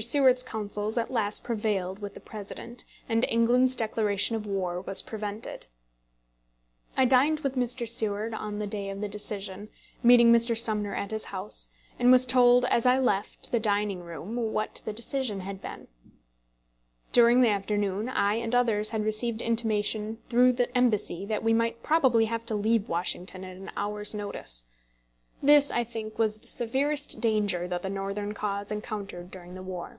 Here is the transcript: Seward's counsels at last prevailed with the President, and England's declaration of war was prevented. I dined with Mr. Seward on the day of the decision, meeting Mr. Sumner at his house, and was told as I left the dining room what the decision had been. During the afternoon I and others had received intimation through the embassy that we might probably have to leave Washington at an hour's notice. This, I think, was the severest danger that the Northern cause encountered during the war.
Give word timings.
Seward's 0.00 0.42
counsels 0.42 0.98
at 0.98 1.12
last 1.12 1.44
prevailed 1.44 2.00
with 2.00 2.14
the 2.14 2.20
President, 2.20 2.84
and 3.08 3.24
England's 3.28 3.76
declaration 3.76 4.34
of 4.34 4.44
war 4.44 4.80
was 4.80 5.02
prevented. 5.02 5.66
I 6.96 7.04
dined 7.04 7.38
with 7.40 7.54
Mr. 7.54 7.88
Seward 7.88 8.34
on 8.34 8.58
the 8.58 8.66
day 8.66 8.90
of 8.90 9.00
the 9.00 9.06
decision, 9.06 9.68
meeting 10.02 10.32
Mr. 10.32 10.58
Sumner 10.58 10.96
at 10.96 11.12
his 11.12 11.26
house, 11.26 11.68
and 11.96 12.10
was 12.10 12.26
told 12.26 12.64
as 12.64 12.86
I 12.86 12.98
left 12.98 13.52
the 13.52 13.60
dining 13.60 14.00
room 14.00 14.34
what 14.34 14.82
the 14.84 14.92
decision 14.92 15.42
had 15.42 15.62
been. 15.62 15.86
During 17.12 17.40
the 17.40 17.50
afternoon 17.50 18.08
I 18.08 18.34
and 18.34 18.52
others 18.52 18.90
had 18.90 19.04
received 19.04 19.42
intimation 19.42 20.18
through 20.28 20.54
the 20.54 20.76
embassy 20.76 21.24
that 21.26 21.44
we 21.44 21.52
might 21.54 21.84
probably 21.84 22.24
have 22.24 22.44
to 22.46 22.56
leave 22.56 22.88
Washington 22.88 23.44
at 23.44 23.56
an 23.56 23.70
hour's 23.76 24.12
notice. 24.12 24.64
This, 25.42 25.70
I 25.70 25.84
think, 25.84 26.18
was 26.18 26.38
the 26.38 26.46
severest 26.46 27.20
danger 27.20 27.68
that 27.68 27.82
the 27.82 27.90
Northern 27.90 28.32
cause 28.32 28.72
encountered 28.72 29.30
during 29.30 29.52
the 29.54 29.62
war. 29.62 29.98